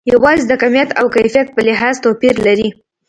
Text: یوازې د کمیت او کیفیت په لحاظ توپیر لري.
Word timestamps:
یوازې 0.13 0.43
د 0.47 0.53
کمیت 0.61 0.89
او 0.99 1.05
کیفیت 1.15 1.47
په 1.55 1.61
لحاظ 1.67 1.95
توپیر 2.03 2.35
لري. 2.47 2.69